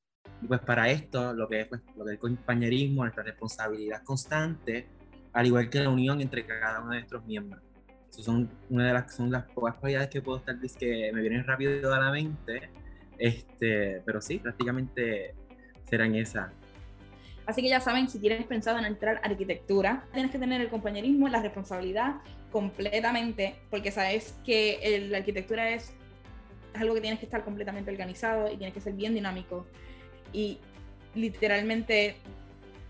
y 0.42 0.46
pues 0.46 0.60
para 0.60 0.90
esto, 0.90 1.32
lo 1.32 1.48
que 1.48 1.60
es 1.60 1.68
pues, 1.68 1.80
lo 1.96 2.04
que 2.04 2.12
es 2.12 2.14
el 2.14 2.18
compañerismo, 2.18 3.02
nuestra 3.02 3.22
responsabilidad 3.24 4.02
constante, 4.04 4.88
al 5.32 5.46
igual 5.46 5.68
que 5.68 5.80
la 5.80 5.90
unión 5.90 6.20
entre 6.20 6.46
cada 6.46 6.80
uno 6.80 6.90
de 6.90 6.98
nuestros 6.98 7.24
miembros. 7.24 7.62
Esas 8.10 8.24
son 8.24 8.50
una 8.70 8.86
de 8.86 8.92
las, 8.92 9.14
son 9.14 9.30
las 9.30 9.44
pocas 9.50 9.76
cualidades 9.76 10.08
que 10.08 10.22
puedo 10.22 10.38
estar 10.38 10.58
que 10.58 11.10
me 11.12 11.20
vienen 11.20 11.44
rápido 11.44 11.92
a 11.92 12.00
la 12.00 12.10
mente, 12.10 12.70
este, 13.18 14.02
pero 14.06 14.20
sí, 14.20 14.38
prácticamente 14.38 15.34
serán 15.88 16.14
esas. 16.14 16.50
Así 17.46 17.62
que 17.62 17.68
ya 17.68 17.80
saben, 17.80 18.08
si 18.08 18.18
tienes 18.18 18.44
pensado 18.46 18.78
en 18.78 18.84
entrar 18.84 19.16
a 19.22 19.26
arquitectura, 19.28 20.04
tienes 20.12 20.30
que 20.30 20.38
tener 20.38 20.60
el 20.60 20.68
compañerismo, 20.68 21.28
la 21.28 21.40
responsabilidad 21.40 22.16
completamente, 22.52 23.54
porque 23.70 23.90
sabes 23.90 24.34
que 24.44 24.74
el, 24.82 25.10
la 25.12 25.18
arquitectura 25.18 25.70
es, 25.70 25.94
es 26.74 26.80
algo 26.80 26.94
que 26.94 27.00
tienes 27.00 27.18
que 27.20 27.24
estar 27.24 27.44
completamente 27.44 27.90
organizado 27.90 28.52
y 28.52 28.56
tienes 28.58 28.74
que 28.74 28.80
ser 28.80 28.92
bien 28.92 29.14
dinámico 29.14 29.66
y 30.32 30.58
literalmente 31.14 32.16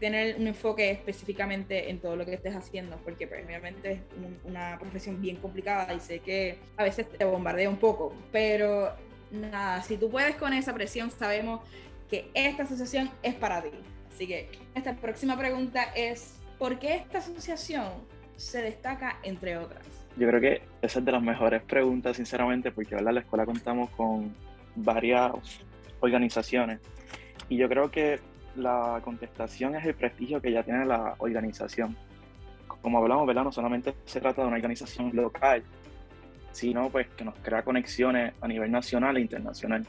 tener 0.01 0.37
un 0.39 0.47
enfoque 0.47 0.91
específicamente 0.91 1.91
en 1.91 2.01
todo 2.01 2.17
lo 2.17 2.25
que 2.25 2.35
estés 2.35 2.55
haciendo, 2.55 2.97
porque 2.99 3.27
pues, 3.27 3.45
obviamente 3.45 3.93
es 3.93 4.01
un- 4.17 4.39
una 4.45 4.77
profesión 4.79 5.21
bien 5.21 5.37
complicada 5.37 5.93
y 5.95 6.01
sé 6.01 6.21
que 6.21 6.59
a 6.77 6.85
veces 6.85 7.09
te 7.09 7.25
bombardea 7.25 7.69
un 7.69 7.79
poco, 7.79 8.13
pero 8.31 8.93
nada, 9.31 9.83
si 9.83 9.97
tú 9.97 10.09
puedes 10.11 10.37
con 10.37 10.53
esa 10.53 10.73
presión, 10.73 11.11
sabemos 11.11 11.61
que 12.09 12.31
esta 12.35 12.63
asociación 12.63 13.11
es 13.23 13.35
para 13.35 13.63
ti. 13.63 13.71
Así 14.13 14.27
que 14.27 14.49
esta 14.75 14.95
próxima 14.97 15.37
pregunta 15.37 15.85
es, 15.95 16.39
¿por 16.59 16.79
qué 16.79 16.95
esta 16.95 17.19
asociación 17.19 17.87
se 18.37 18.63
destaca 18.63 19.19
entre 19.23 19.57
otras? 19.57 19.87
Yo 20.17 20.27
creo 20.29 20.41
que 20.41 20.63
esa 20.83 20.99
es 20.99 21.05
de 21.05 21.13
las 21.13 21.23
mejores 21.23 21.63
preguntas, 21.63 22.17
sinceramente, 22.17 22.73
porque 22.73 22.95
¿verdad? 22.95 23.11
en 23.11 23.15
la 23.17 23.21
escuela 23.21 23.47
contamos 23.47 23.91
con 23.91 24.35
varias 24.75 25.33
organizaciones 26.01 26.81
y 27.49 27.57
yo 27.57 27.69
creo 27.69 27.91
que 27.91 28.21
la 28.57 29.01
contestación 29.05 29.75
es 29.77 29.87
el 29.87 29.95
prestigio 29.95 30.41
que 30.41 30.53
ya 30.53 30.63
tiene 30.63 30.85
la 30.85 31.15
organización. 31.19 31.97
Como 32.67 32.99
hablamos, 32.99 33.27
¿verdad? 33.27 33.45
no 33.45 33.53
solamente 33.53 33.95
se 34.05 34.21
trata 34.21 34.43
de 34.43 34.49
una 34.49 34.57
organización 34.57 35.11
local, 35.15 35.63
sino 36.53 36.91
pues 36.91 37.09
que 37.09 37.25
nos 37.25 37.35
crea 37.37 37.63
conexiones 37.63 38.35
a 38.41 38.49
nivel 38.49 38.71
nacional 38.71 39.17
e 39.17 39.21
internacional. 39.21 39.87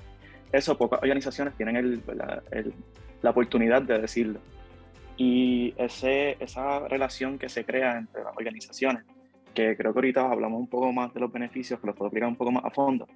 Eso 0.51 0.77
pocas 0.77 0.99
organizaciones 1.01 1.55
tienen 1.55 1.75
el, 1.75 1.97
¿verdad? 1.97 2.43
el- 2.51 2.73
la 3.21 3.31
oportunidad 3.31 3.81
de 3.81 3.99
decirlo. 3.99 4.39
Y 5.17 5.73
ese, 5.77 6.37
esa 6.39 6.87
relación 6.87 7.37
que 7.37 7.49
se 7.49 7.65
crea 7.65 7.97
entre 7.97 8.23
las 8.23 8.35
organizaciones 8.35 9.03
que 9.53 9.75
creo 9.75 9.91
que 9.91 9.97
ahorita 9.97 10.31
hablamos 10.31 10.59
un 10.59 10.67
poco 10.67 10.91
más 10.93 11.13
de 11.13 11.19
los 11.19 11.31
beneficios, 11.31 11.79
que 11.79 11.87
los 11.87 11.95
puedo 11.95 12.07
explicar 12.07 12.29
un 12.29 12.35
poco 12.35 12.51
más 12.51 12.63
a 12.63 12.69
fondo, 12.69 13.07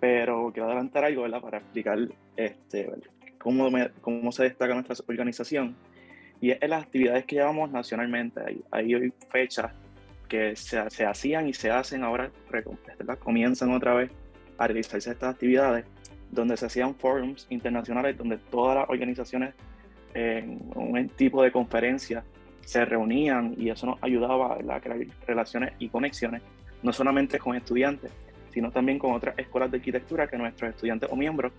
pero 0.00 0.50
quiero 0.52 0.66
adelantar 0.66 1.04
algo, 1.04 1.22
¿verdad? 1.22 1.40
Para 1.40 1.58
explicar 1.58 1.98
este, 2.36 2.90
cómo, 3.38 3.70
me- 3.70 3.90
cómo 4.00 4.32
se 4.32 4.42
destaca 4.44 4.74
nuestra 4.74 4.96
organización. 5.08 5.76
Y 6.40 6.50
es 6.50 6.58
en 6.60 6.70
las 6.70 6.82
actividades 6.82 7.24
que 7.24 7.36
llevamos 7.36 7.70
nacionalmente. 7.70 8.40
Hay, 8.44 8.62
hay 8.72 9.12
fechas 9.30 9.72
que 10.28 10.56
se, 10.56 10.90
se 10.90 11.06
hacían 11.06 11.48
y 11.48 11.54
se 11.54 11.70
hacen 11.70 12.02
ahora, 12.02 12.30
comienzan 13.20 13.72
otra 13.72 13.94
vez 13.94 14.10
a 14.58 14.66
realizarse 14.66 15.10
estas 15.12 15.34
actividades, 15.34 15.84
donde 16.32 16.56
se 16.56 16.66
hacían 16.66 16.96
forums 16.96 17.46
internacionales, 17.50 18.18
donde 18.18 18.38
todas 18.38 18.76
las 18.78 18.90
organizaciones 18.90 19.54
en 20.14 20.60
un 20.74 21.08
tipo 21.10 21.42
de 21.42 21.52
conferencia 21.52 22.24
se 22.64 22.84
reunían 22.84 23.54
y 23.56 23.70
eso 23.70 23.86
nos 23.86 24.02
ayudaba 24.02 24.54
a 24.54 24.80
crear 24.80 24.98
relaciones 25.26 25.74
y 25.78 25.88
conexiones, 25.88 26.42
no 26.82 26.92
solamente 26.92 27.38
con 27.38 27.54
estudiantes, 27.54 28.10
sino 28.52 28.70
también 28.70 28.98
con 28.98 29.12
otras 29.12 29.38
escuelas 29.38 29.70
de 29.70 29.78
arquitectura 29.78 30.26
que 30.26 30.38
nuestros 30.38 30.70
estudiantes 30.70 31.08
o 31.12 31.16
miembros 31.16 31.52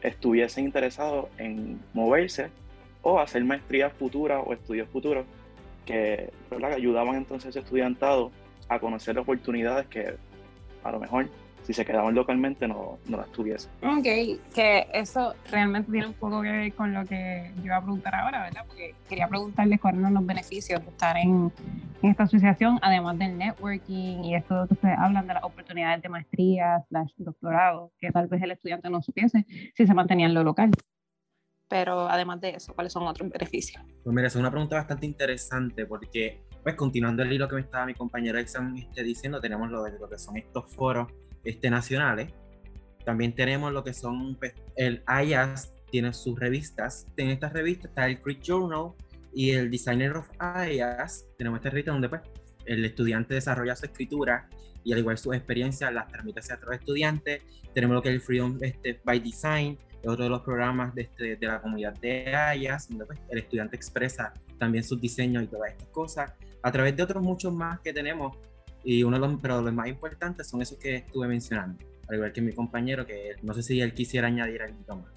estuviesen 0.00 0.64
interesados 0.64 1.26
en 1.36 1.80
moverse 1.92 2.48
o 3.02 3.18
hacer 3.18 3.44
maestrías 3.44 3.92
futuras 3.92 4.42
o 4.44 4.52
estudios 4.52 4.88
futuros 4.88 5.26
que 5.84 6.30
ayudaban 6.76 7.16
entonces 7.16 7.46
a 7.46 7.50
ese 7.50 7.58
estudiantado 7.60 8.30
a 8.68 8.78
conocer 8.78 9.18
oportunidades 9.18 9.86
que 9.88 10.14
a 10.84 10.92
lo 10.92 11.00
mejor 11.00 11.28
si 11.70 11.74
se 11.74 11.84
quedaban 11.84 12.14
localmente 12.14 12.66
no, 12.66 12.98
no 13.06 13.16
las 13.16 13.30
tuviesen. 13.30 13.70
Ok, 13.82 14.02
que 14.52 14.88
eso 14.92 15.34
realmente 15.50 15.90
tiene 15.92 16.08
un 16.08 16.14
poco 16.14 16.42
que 16.42 16.50
ver 16.50 16.74
con 16.74 16.92
lo 16.92 17.04
que 17.04 17.52
yo 17.58 17.66
iba 17.66 17.76
a 17.76 17.80
preguntar 17.80 18.12
ahora, 18.14 18.42
¿verdad? 18.42 18.64
Porque 18.66 18.94
quería 19.08 19.28
preguntarles 19.28 19.80
cuáles 19.80 20.02
son 20.02 20.14
los 20.14 20.26
beneficios 20.26 20.84
de 20.84 20.90
estar 20.90 21.16
en, 21.16 21.52
en 22.02 22.10
esta 22.10 22.24
asociación, 22.24 22.80
además 22.82 23.18
del 23.18 23.38
networking 23.38 24.24
y 24.24 24.34
esto 24.34 24.66
que 24.66 24.74
ustedes 24.74 24.98
hablan 24.98 25.28
de 25.28 25.34
las 25.34 25.44
oportunidades 25.44 26.02
de 26.02 26.08
maestría, 26.08 26.84
slash 26.88 27.12
doctorado, 27.18 27.92
que 28.00 28.10
tal 28.10 28.26
vez 28.26 28.42
el 28.42 28.50
estudiante 28.50 28.90
no 28.90 29.00
supiese 29.00 29.46
si 29.76 29.86
se 29.86 29.94
mantenía 29.94 30.26
en 30.26 30.34
lo 30.34 30.42
local. 30.42 30.72
Pero 31.68 32.08
además 32.08 32.40
de 32.40 32.50
eso, 32.50 32.74
¿cuáles 32.74 32.92
son 32.92 33.06
otros 33.06 33.30
beneficios? 33.30 33.80
Pues 34.02 34.12
mira, 34.12 34.26
esa 34.26 34.38
es 34.38 34.40
una 34.40 34.50
pregunta 34.50 34.74
bastante 34.74 35.06
interesante 35.06 35.86
porque, 35.86 36.42
pues 36.64 36.74
continuando 36.74 37.22
el 37.22 37.32
hilo 37.32 37.48
que 37.48 37.54
me 37.54 37.60
estaba 37.60 37.86
mi 37.86 37.94
compañero 37.94 38.40
Exam 38.40 38.74
este, 38.76 39.04
diciendo, 39.04 39.40
tenemos 39.40 39.70
lo, 39.70 39.84
de, 39.84 39.96
lo 39.96 40.08
que 40.08 40.18
son 40.18 40.36
estos 40.36 40.74
foros 40.74 41.12
este, 41.44 41.70
nacionales. 41.70 42.32
También 43.04 43.34
tenemos 43.34 43.72
lo 43.72 43.82
que 43.82 43.94
son, 43.94 44.36
pues, 44.36 44.54
el 44.76 45.02
IAS 45.06 45.72
tiene 45.90 46.12
sus 46.12 46.38
revistas. 46.38 47.06
En 47.16 47.30
estas 47.30 47.52
revistas 47.52 47.90
está 47.90 48.06
el 48.06 48.20
Creek 48.20 48.42
Journal 48.42 48.92
y 49.32 49.52
el 49.52 49.70
Designer 49.70 50.16
of 50.16 50.28
IAS. 50.40 51.26
Tenemos 51.36 51.58
esta 51.58 51.70
revista 51.70 51.92
donde 51.92 52.08
pues, 52.08 52.22
el 52.66 52.84
estudiante 52.84 53.34
desarrolla 53.34 53.74
su 53.74 53.86
escritura 53.86 54.48
y 54.84 54.92
al 54.92 55.00
igual 55.00 55.18
sus 55.18 55.34
experiencias 55.34 55.92
las 55.92 56.08
transmite 56.08 56.40
hacia 56.40 56.56
otros 56.56 56.74
estudiantes. 56.74 57.42
Tenemos 57.74 57.94
lo 57.94 58.02
que 58.02 58.10
es 58.10 58.14
el 58.14 58.20
Freedom 58.20 58.58
este, 58.60 59.00
by 59.04 59.20
Design, 59.20 59.78
es 60.02 60.08
otro 60.08 60.24
de 60.24 60.30
los 60.30 60.40
programas 60.42 60.94
de, 60.94 61.02
este, 61.02 61.36
de 61.36 61.46
la 61.46 61.60
comunidad 61.60 61.94
de 61.94 62.32
IAS, 62.58 62.88
donde 62.88 63.06
pues, 63.06 63.18
el 63.28 63.38
estudiante 63.38 63.76
expresa 63.76 64.32
también 64.58 64.84
sus 64.84 65.00
diseños 65.00 65.42
y 65.44 65.46
todas 65.46 65.72
estas 65.72 65.88
cosas, 65.88 66.32
a 66.62 66.72
través 66.72 66.96
de 66.96 67.02
otros 67.02 67.22
muchos 67.22 67.52
más 67.52 67.80
que 67.80 67.92
tenemos, 67.92 68.36
y 68.84 69.02
uno 69.02 69.18
de 69.18 69.26
los, 69.28 69.40
pero 69.40 69.60
los 69.60 69.72
más 69.72 69.88
importantes 69.88 70.48
son 70.48 70.62
esos 70.62 70.78
que 70.78 70.96
estuve 70.96 71.28
mencionando, 71.28 71.84
al 72.08 72.16
igual 72.16 72.32
que 72.32 72.40
mi 72.40 72.52
compañero, 72.52 73.06
que 73.06 73.32
no 73.42 73.52
sé 73.54 73.62
si 73.62 73.80
él 73.80 73.92
quisiera 73.94 74.28
añadir 74.28 74.62
algo 74.62 74.96
más. 74.96 75.12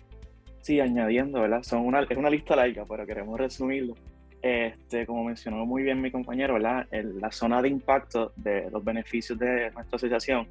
Sí, 0.61 0.79
añadiendo, 0.79 1.41
¿verdad? 1.41 1.61
Son 1.63 1.81
una, 1.85 2.01
es 2.03 2.17
una 2.17 2.29
lista 2.29 2.55
larga, 2.55 2.85
pero 2.87 3.05
queremos 3.05 3.37
resumirlo. 3.37 3.95
Este, 4.41 5.05
como 5.05 5.23
mencionó 5.23 5.65
muy 5.65 5.83
bien 5.83 6.01
mi 6.01 6.11
compañero, 6.11 6.55
¿verdad? 6.55 6.85
El- 6.91 7.19
la 7.19 7.31
zona 7.31 7.61
de 7.61 7.69
impacto 7.69 8.33
de 8.35 8.69
los 8.71 8.83
beneficios 8.83 9.39
de 9.39 9.71
nuestra 9.71 9.95
asociación, 9.95 10.47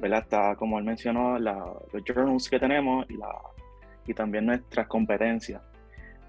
¿verdad? 0.00 0.20
Está, 0.24 0.56
como 0.56 0.78
él 0.78 0.84
mencionó, 0.84 1.38
la- 1.38 1.72
los 1.92 2.02
journals 2.04 2.48
que 2.48 2.58
tenemos 2.58 3.06
y, 3.08 3.16
la, 3.16 3.30
y 4.06 4.14
también 4.14 4.46
nuestras 4.46 4.86
competencias. 4.88 5.62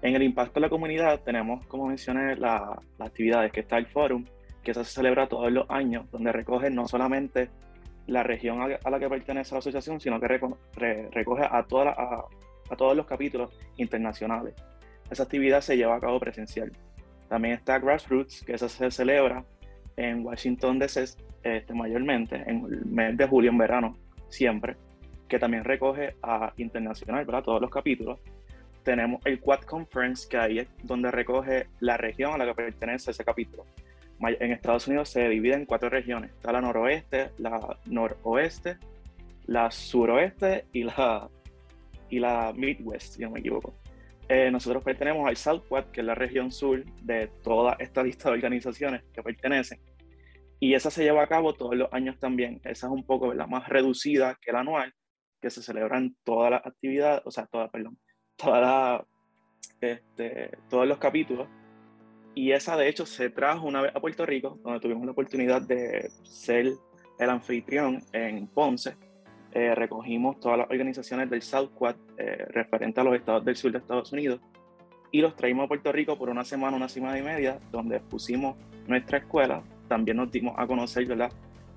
En 0.02 0.14
el 0.14 0.22
impacto 0.22 0.54
de 0.54 0.60
la 0.62 0.70
comunidad 0.70 1.20
tenemos, 1.20 1.66
como 1.66 1.86
mencioné, 1.88 2.36
la- 2.36 2.80
las 2.98 3.08
actividades 3.08 3.50
que 3.52 3.60
está 3.60 3.76
el 3.78 3.86
Forum, 3.86 4.24
que 4.62 4.74
se 4.74 4.84
celebra 4.84 5.26
todos 5.28 5.50
los 5.52 5.68
años, 5.70 6.10
donde 6.10 6.32
recoge 6.32 6.70
no 6.70 6.86
solamente 6.86 7.48
la 8.06 8.22
región 8.22 8.60
a, 8.60 8.90
la 8.90 8.98
que 8.98 9.08
pertenece 9.08 9.54
la 9.54 9.58
asociación, 9.60 10.00
sino 10.00 10.18
que 10.20 10.26
reco- 10.26 10.56
re- 10.74 11.08
recoge 11.12 11.44
a, 11.48 11.62
toda 11.64 11.84
la- 11.86 11.90
a, 11.92 12.24
a 12.70 12.76
todos 12.76 12.96
los 12.96 13.06
capítulos 13.06 13.56
internacionales. 13.76 14.54
Esa 15.10 15.22
actividad 15.24 15.60
se 15.60 15.76
lleva 15.76 15.96
a 15.96 16.00
cabo 16.00 16.18
presencial. 16.20 16.72
También 17.28 17.54
está 17.54 17.78
Grassroots, 17.78 18.42
que 18.44 18.54
esa 18.54 18.68
se 18.68 18.90
celebra 18.90 19.44
en 19.96 20.24
Washington 20.24 20.78
DC, 20.78 21.04
este, 21.42 21.74
mayormente, 21.74 22.36
en 22.46 22.64
el 22.64 22.84
mes 22.86 23.16
de 23.16 23.26
julio, 23.26 23.50
en 23.50 23.58
verano, 23.58 23.96
siempre, 24.28 24.76
que 25.28 25.38
también 25.38 25.64
recoge 25.64 26.16
a 26.22 26.52
internacional, 26.56 27.24
¿verdad? 27.24 27.42
Todos 27.44 27.60
los 27.60 27.70
capítulos. 27.70 28.18
Tenemos 28.82 29.20
el 29.26 29.40
Quad 29.40 29.60
Conference, 29.60 30.26
que 30.28 30.36
ahí 30.38 30.58
es 30.60 30.68
donde 30.82 31.10
recoge 31.10 31.66
la 31.80 31.96
región 31.96 32.32
a 32.32 32.38
la 32.38 32.46
que 32.46 32.54
pertenece 32.54 33.10
ese 33.10 33.24
capítulo. 33.24 33.64
En 34.22 34.52
Estados 34.52 34.86
Unidos 34.86 35.08
se 35.08 35.28
divide 35.28 35.54
en 35.54 35.66
cuatro 35.66 35.88
regiones. 35.88 36.30
Está 36.32 36.52
la 36.52 36.60
noroeste, 36.60 37.30
la 37.38 37.78
noroeste, 37.86 38.76
la 39.46 39.70
suroeste 39.70 40.66
y 40.72 40.84
la, 40.84 41.28
y 42.10 42.18
la 42.18 42.52
Midwest, 42.54 43.14
si 43.14 43.22
no 43.22 43.30
me 43.30 43.40
equivoco. 43.40 43.74
Eh, 44.28 44.50
nosotros 44.50 44.84
pertenecemos 44.84 45.26
al 45.26 45.36
Southwest, 45.36 45.90
que 45.90 46.00
es 46.02 46.06
la 46.06 46.14
región 46.14 46.52
sur 46.52 46.84
de 47.02 47.28
toda 47.42 47.76
esta 47.80 48.02
lista 48.04 48.28
de 48.28 48.34
organizaciones 48.34 49.02
que 49.12 49.22
pertenecen. 49.22 49.80
Y 50.60 50.74
esa 50.74 50.90
se 50.90 51.02
lleva 51.02 51.22
a 51.22 51.26
cabo 51.26 51.54
todos 51.54 51.74
los 51.74 51.92
años 51.92 52.18
también. 52.18 52.60
Esa 52.64 52.86
es 52.86 52.92
un 52.92 53.04
poco 53.04 53.32
la 53.32 53.46
más 53.46 53.68
reducida 53.68 54.38
que 54.40 54.52
la 54.52 54.60
anual, 54.60 54.92
que 55.40 55.48
se 55.48 55.62
celebran 55.62 56.14
todas 56.22 56.50
las 56.50 56.66
actividades, 56.66 57.22
o 57.24 57.30
sea, 57.30 57.46
todas, 57.46 57.70
perdón, 57.70 57.98
todas 58.36 59.02
este, 59.80 60.50
todos 60.68 60.86
los 60.86 60.98
capítulos. 60.98 61.48
Y 62.40 62.52
esa, 62.52 62.74
de 62.74 62.88
hecho, 62.88 63.04
se 63.04 63.28
trajo 63.28 63.66
una 63.66 63.82
vez 63.82 63.92
a 63.94 64.00
Puerto 64.00 64.24
Rico, 64.24 64.58
donde 64.64 64.80
tuvimos 64.80 65.04
la 65.04 65.12
oportunidad 65.12 65.60
de 65.60 66.10
ser 66.22 66.72
el 67.18 67.28
anfitrión 67.28 68.02
en 68.14 68.46
Ponce. 68.46 68.96
Eh, 69.52 69.74
recogimos 69.74 70.40
todas 70.40 70.56
las 70.56 70.70
organizaciones 70.70 71.28
del 71.28 71.42
Southwest 71.42 71.98
eh, 72.16 72.46
referente 72.48 72.98
a 72.98 73.04
los 73.04 73.14
estados 73.14 73.44
del 73.44 73.56
sur 73.56 73.70
de 73.72 73.76
Estados 73.76 74.10
Unidos 74.12 74.40
y 75.12 75.20
los 75.20 75.36
traímos 75.36 75.66
a 75.66 75.68
Puerto 75.68 75.92
Rico 75.92 76.16
por 76.16 76.30
una 76.30 76.42
semana, 76.42 76.78
una 76.78 76.88
semana 76.88 77.18
y 77.18 77.22
media, 77.22 77.58
donde 77.70 78.00
pusimos 78.00 78.56
nuestra 78.86 79.18
escuela. 79.18 79.62
También 79.86 80.16
nos 80.16 80.32
dimos 80.32 80.54
a 80.56 80.66
conocer, 80.66 81.04
¿verdad? 81.04 81.30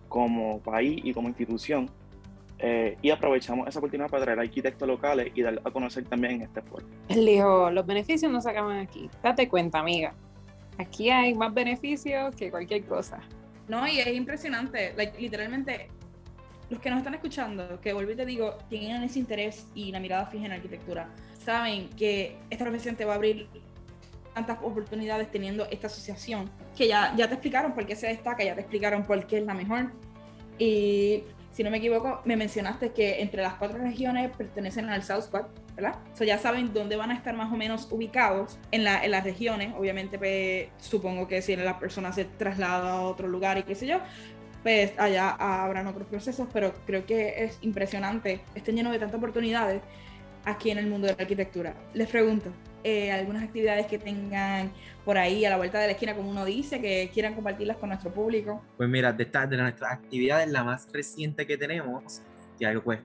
Como 0.07 0.61
país 0.61 1.01
y 1.03 1.13
como 1.13 1.27
institución. 1.27 1.89
Eh, 2.59 2.95
y 3.01 3.09
aprovechamos 3.09 3.67
esa 3.67 3.79
oportunidad 3.79 4.09
para 4.09 4.23
traer 4.23 4.39
arquitectos 4.39 4.87
locales 4.87 5.33
y 5.35 5.41
dar 5.41 5.59
a 5.61 5.71
conocer 5.71 6.05
también 6.05 6.35
en 6.35 6.41
este 6.43 6.61
foro. 6.61 6.85
Él 7.09 7.25
dijo, 7.25 7.69
los 7.69 7.85
beneficios 7.85 8.31
no 8.31 8.39
se 8.39 8.49
acaban 8.49 8.77
aquí. 8.77 9.09
Date 9.21 9.49
cuenta, 9.49 9.79
amiga. 9.79 10.13
Aquí 10.77 11.09
hay 11.09 11.33
más 11.33 11.53
beneficios 11.53 12.35
que 12.35 12.49
cualquier 12.49 12.85
cosa. 12.85 13.19
No, 13.67 13.87
y 13.87 13.99
es 13.99 14.07
impresionante. 14.07 14.93
Like, 14.95 15.19
literalmente, 15.19 15.87
los 16.69 16.79
que 16.79 16.89
nos 16.89 16.99
están 16.99 17.13
escuchando, 17.13 17.79
que 17.79 17.93
vuelvo 17.93 18.11
y 18.11 18.15
te 18.15 18.25
digo, 18.25 18.57
tienen 18.69 19.03
ese 19.03 19.19
interés 19.19 19.67
y 19.75 19.91
la 19.91 19.99
mirada 19.99 20.25
fija 20.25 20.45
en 20.45 20.49
la 20.49 20.55
arquitectura, 20.55 21.09
saben 21.43 21.89
que 21.89 22.37
esta 22.49 22.65
profesión 22.65 22.95
te 22.95 23.05
va 23.05 23.13
a 23.13 23.15
abrir 23.15 23.47
tantas 24.33 24.57
oportunidades 24.63 25.29
teniendo 25.29 25.65
esta 25.69 25.87
asociación, 25.87 26.49
que 26.75 26.87
ya, 26.87 27.13
ya 27.15 27.27
te 27.27 27.35
explicaron 27.35 27.73
por 27.73 27.85
qué 27.85 27.95
se 27.95 28.07
destaca, 28.07 28.43
ya 28.43 28.55
te 28.55 28.61
explicaron 28.61 29.03
por 29.03 29.25
qué 29.27 29.37
es 29.37 29.45
la 29.45 29.53
mejor. 29.53 29.91
Y 30.57 31.23
si 31.53 31.63
no 31.63 31.69
me 31.69 31.77
equivoco, 31.77 32.21
me 32.25 32.35
mencionaste 32.35 32.91
que 32.91 33.21
entre 33.21 33.41
las 33.41 33.53
cuatro 33.53 33.77
regiones 33.77 34.35
pertenecen 34.35 34.89
al 34.89 35.03
Southwest. 35.03 35.47
¿verdad? 35.75 35.95
So 36.13 36.23
ya 36.23 36.37
saben 36.37 36.73
dónde 36.73 36.95
van 36.95 37.11
a 37.11 37.15
estar 37.15 37.35
más 37.35 37.51
o 37.51 37.57
menos 37.57 37.87
ubicados 37.89 38.59
en, 38.71 38.83
la, 38.83 39.03
en 39.03 39.11
las 39.11 39.23
regiones. 39.23 39.73
Obviamente, 39.77 40.19
pues, 40.19 40.67
supongo 40.77 41.27
que 41.27 41.41
si 41.41 41.55
la 41.55 41.79
persona 41.79 42.11
se 42.11 42.25
traslada 42.25 42.93
a 42.93 43.01
otro 43.01 43.27
lugar 43.27 43.57
y 43.57 43.63
qué 43.63 43.75
sé 43.75 43.87
yo, 43.87 43.99
pues 44.61 44.93
allá 44.97 45.31
habrán 45.31 45.87
otros 45.87 46.07
procesos, 46.07 46.47
pero 46.53 46.73
creo 46.85 47.05
que 47.05 47.43
es 47.43 47.57
impresionante, 47.61 48.41
estén 48.55 48.75
lleno 48.75 48.91
de 48.91 48.99
tantas 48.99 49.17
oportunidades 49.17 49.81
aquí 50.45 50.71
en 50.71 50.77
el 50.77 50.87
mundo 50.87 51.07
de 51.07 51.13
la 51.13 51.21
arquitectura. 51.21 51.75
Les 51.93 52.09
pregunto, 52.09 52.51
eh, 52.83 53.11
algunas 53.11 53.43
actividades 53.43 53.87
que 53.87 53.97
tengan 53.97 54.71
por 55.05 55.17
ahí 55.17 55.45
a 55.45 55.49
la 55.49 55.57
vuelta 55.57 55.79
de 55.79 55.87
la 55.87 55.93
esquina, 55.93 56.15
como 56.15 56.29
uno 56.29 56.45
dice, 56.45 56.81
que 56.81 57.09
quieran 57.13 57.33
compartirlas 57.33 57.77
con 57.77 57.89
nuestro 57.89 58.13
público. 58.13 58.61
Pues 58.77 58.89
mira, 58.89 59.13
de, 59.13 59.23
estas 59.23 59.49
de 59.49 59.57
nuestras 59.57 59.91
actividades, 59.91 60.49
la 60.49 60.63
más 60.63 60.87
reciente 60.91 61.47
que 61.47 61.57
tenemos, 61.57 62.21
que 62.59 62.65
algo 62.65 62.83
pues, 62.83 62.99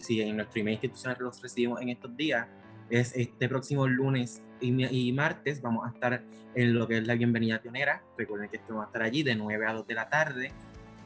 si 0.00 0.20
en 0.20 0.36
nuestro 0.36 0.60
email 0.60 0.74
institucional 0.74 1.16
los 1.20 1.42
recibimos 1.42 1.80
en 1.80 1.90
estos 1.90 2.16
días, 2.16 2.46
es 2.90 3.14
este 3.14 3.48
próximo 3.48 3.86
lunes 3.86 4.42
y, 4.60 4.84
y, 4.86 5.12
martes 5.12 5.60
vamos 5.60 5.86
a 5.86 5.90
estar 5.90 6.22
en 6.54 6.74
lo 6.74 6.88
que 6.88 6.96
es 6.96 7.06
la 7.06 7.14
bienvenida 7.14 7.60
pionera. 7.60 8.02
Recuerden 8.16 8.48
que 8.48 8.60
vamos 8.66 8.84
a 8.84 8.86
estar 8.86 9.02
allí 9.02 9.22
de 9.22 9.34
9 9.34 9.66
a 9.66 9.72
2 9.74 9.86
de 9.86 9.94
la 9.94 10.08
tarde. 10.08 10.52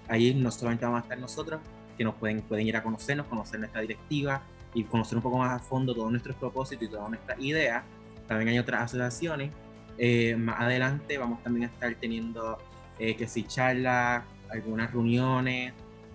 Allí 0.09 0.33
no 0.33 0.51
solamente 0.53 0.85
vamos 0.85 1.01
a 1.01 1.03
estar 1.03 1.19
nosotros, 1.19 1.61
que 1.99 2.05
nos 2.05 2.15
pueden, 2.15 2.43
pueden 2.43 2.69
ir 2.69 2.77
a 2.77 2.85
conocernos, 2.85 3.27
conocer 3.27 3.59
nuestra 3.59 3.81
directiva 3.81 4.43
y 4.75 4.85
conocer 4.85 5.17
un 5.17 5.23
poco 5.23 5.39
más 5.39 5.53
a 5.53 5.59
fondo 5.59 5.95
todos 5.95 6.11
nuestros 6.11 6.37
propósitos 6.37 6.89
y 6.89 6.91
todas 6.91 7.09
nuestras 7.09 7.39
ideas. 7.41 7.83
También 8.27 8.49
hay 8.49 8.59
otras 8.59 8.83
asociaciones. 8.83 9.53
Eh, 9.99 10.35
más 10.37 10.61
adelante 10.61 11.19
vamos 11.19 11.43
también 11.43 11.69
a 11.69 11.73
estar 11.73 11.95
teniendo 11.97 12.59
eh, 12.99 13.15
que 13.15 13.29
si 13.29 13.45
charlas, 13.45 14.25
algunas 14.51 14.91
reuniones 14.91 15.73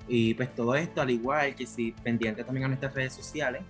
y 0.07 0.33
pues 0.33 0.53
todo 0.55 0.75
esto 0.75 1.01
al 1.01 1.09
igual 1.09 1.53
que 1.55 1.65
si 1.65 1.91
pendiente 1.91 2.43
también 2.43 2.65
a 2.65 2.67
nuestras 2.69 2.93
redes 2.93 3.13
sociales 3.13 3.61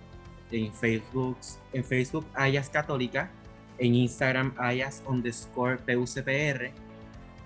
en 0.50 0.72
Facebook, 0.72 1.38
en 1.72 1.84
Facebook 1.84 2.26
Ayas 2.34 2.70
Católica, 2.70 3.30
en 3.78 3.94
Instagram 3.94 4.54
Ayas 4.56 5.02
underscore 5.06 5.78
PUCPR 5.78 6.70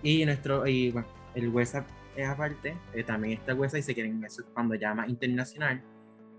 y 0.03 0.25
nuestro 0.25 0.67
y 0.67 0.91
bueno, 0.91 1.09
el 1.35 1.49
WhatsApp 1.49 1.87
es 2.17 2.29
aparte, 2.29 2.77
eh, 2.93 3.03
también 3.03 3.39
está 3.39 3.53
el 3.53 3.59
website 3.59 3.85
si 3.85 3.95
quieren 3.95 4.23
eso 4.25 4.43
cuando 4.53 4.75
llama 4.75 5.07
internacional. 5.09 5.83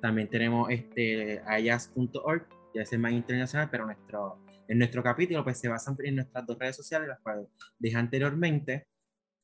También 0.04 0.28
tenemos 0.28 0.70
este 0.70 1.42
ayas.org, 1.48 2.46
ya 2.76 2.82
es 2.82 3.00
más 3.00 3.14
internacional, 3.14 3.70
pero 3.72 3.86
nuestro, 3.86 4.38
en 4.68 4.78
nuestro 4.78 5.02
capítulo 5.02 5.46
pues 5.46 5.58
se 5.58 5.70
basan 5.70 5.96
en 6.04 6.16
nuestras 6.16 6.46
dos 6.46 6.60
redes 6.60 6.76
sociales, 6.76 7.08
las 7.08 7.22
cuales 7.22 7.48
dije 7.80 7.96
anteriormente. 7.96 8.86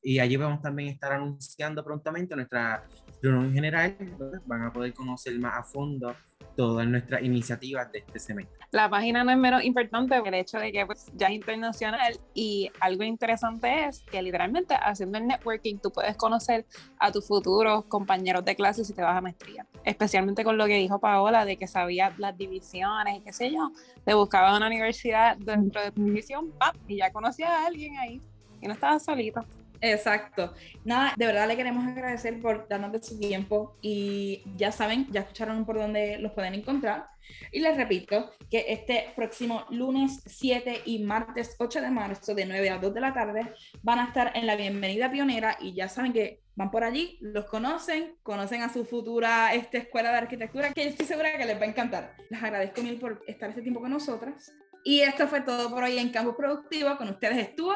Y 0.02 0.18
allí 0.18 0.36
vamos 0.36 0.60
también 0.60 0.90
a 0.90 0.92
estar 0.92 1.12
anunciando 1.12 1.82
prontamente 1.82 2.36
nuestra 2.36 2.86
reunión 3.22 3.54
general. 3.54 3.96
Van 4.44 4.64
a 4.64 4.70
poder 4.70 4.92
conocer 4.92 5.38
más 5.38 5.60
a 5.60 5.62
fondo 5.62 6.14
todas 6.56 6.86
nuestras 6.86 7.22
iniciativas 7.22 7.90
de 7.92 7.98
este 8.00 8.18
semestre. 8.18 8.58
La 8.70 8.88
página 8.88 9.24
no 9.24 9.30
es 9.32 9.36
menos 9.36 9.64
importante 9.64 10.18
por 10.18 10.28
el 10.28 10.34
hecho 10.34 10.58
de 10.58 10.70
que 10.70 10.86
pues, 10.86 11.06
ya 11.14 11.26
es 11.26 11.32
internacional 11.32 12.18
y 12.34 12.70
algo 12.80 13.02
interesante 13.02 13.86
es 13.86 14.02
que 14.02 14.22
literalmente 14.22 14.74
haciendo 14.74 15.18
el 15.18 15.26
networking 15.26 15.78
tú 15.78 15.90
puedes 15.90 16.16
conocer 16.16 16.64
a 16.98 17.10
tus 17.10 17.26
futuros 17.26 17.84
compañeros 17.86 18.44
de 18.44 18.54
clase 18.54 18.84
si 18.84 18.92
te 18.92 19.02
vas 19.02 19.16
a 19.16 19.20
maestría. 19.20 19.66
Especialmente 19.84 20.44
con 20.44 20.56
lo 20.56 20.66
que 20.66 20.76
dijo 20.76 21.00
Paola 21.00 21.44
de 21.44 21.56
que 21.56 21.66
sabía 21.66 22.14
las 22.18 22.36
divisiones 22.36 23.18
y 23.18 23.20
qué 23.22 23.32
sé 23.32 23.50
yo, 23.50 23.72
te 24.04 24.14
buscabas 24.14 24.56
una 24.56 24.68
universidad 24.68 25.36
dentro 25.36 25.82
de 25.82 25.90
tu 25.90 26.04
división 26.04 26.52
¡pap! 26.52 26.76
y 26.86 26.98
ya 26.98 27.10
conocías 27.10 27.50
a 27.50 27.66
alguien 27.66 27.96
ahí 27.96 28.20
y 28.60 28.66
no 28.66 28.74
estabas 28.74 29.04
solito. 29.04 29.44
Exacto. 29.80 30.54
Nada, 30.84 31.14
de 31.16 31.26
verdad 31.26 31.48
le 31.48 31.56
queremos 31.56 31.86
agradecer 31.86 32.40
por 32.40 32.68
darnos 32.68 32.92
de 32.92 33.02
su 33.02 33.18
tiempo 33.18 33.76
y 33.80 34.42
ya 34.56 34.72
saben, 34.72 35.06
ya 35.10 35.20
escucharon 35.20 35.64
por 35.64 35.78
dónde 35.78 36.18
los 36.18 36.32
pueden 36.32 36.54
encontrar. 36.54 37.06
Y 37.52 37.60
les 37.60 37.76
repito 37.76 38.30
que 38.50 38.66
este 38.68 39.12
próximo 39.14 39.64
lunes 39.70 40.20
7 40.26 40.82
y 40.84 40.98
martes 41.04 41.54
8 41.58 41.80
de 41.80 41.90
marzo 41.90 42.34
de 42.34 42.44
9 42.44 42.70
a 42.70 42.78
2 42.78 42.92
de 42.92 43.00
la 43.00 43.14
tarde 43.14 43.54
van 43.82 44.00
a 44.00 44.06
estar 44.06 44.32
en 44.34 44.46
la 44.46 44.56
Bienvenida 44.56 45.10
Pionera 45.10 45.56
y 45.60 45.72
ya 45.72 45.88
saben 45.88 46.12
que 46.12 46.40
van 46.56 46.70
por 46.70 46.84
allí, 46.84 47.18
los 47.20 47.46
conocen, 47.46 48.16
conocen 48.22 48.62
a 48.62 48.72
su 48.72 48.84
futura 48.84 49.54
este, 49.54 49.78
escuela 49.78 50.10
de 50.10 50.18
arquitectura 50.18 50.72
que 50.72 50.88
estoy 50.88 51.06
segura 51.06 51.36
que 51.36 51.46
les 51.46 51.58
va 51.58 51.62
a 51.62 51.68
encantar. 51.68 52.16
Les 52.28 52.42
agradezco 52.42 52.82
mil 52.82 52.98
por 52.98 53.22
estar 53.26 53.48
este 53.48 53.62
tiempo 53.62 53.80
con 53.80 53.90
nosotras. 53.90 54.52
Y 54.84 55.00
esto 55.00 55.28
fue 55.28 55.42
todo 55.42 55.70
por 55.70 55.84
hoy 55.84 55.98
en 55.98 56.10
Campus 56.10 56.34
Productivo. 56.36 56.96
Con 56.96 57.08
ustedes 57.08 57.36
estuvo 57.38 57.74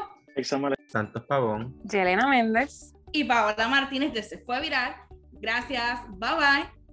Santos 0.86 1.24
Pavón, 1.26 1.74
Yelena 1.84 2.26
Méndez 2.28 2.94
y 3.12 3.24
Paola 3.24 3.68
Martínez 3.68 4.12
de 4.12 4.22
Se 4.22 4.38
Fue 4.38 4.60
Viral. 4.60 4.94
Gracias, 5.40 6.00
bye 6.08 6.30
bye. 6.36 6.83